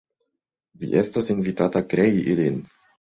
Vi 0.83 0.87
estas 1.01 1.29
invitata 1.33 1.83
krei 1.91 2.17
ilin! 2.33 2.59